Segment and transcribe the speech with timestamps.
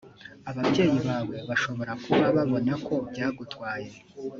[0.49, 3.91] ababyeyi bawe bashobora kuba babona ko byagutwaye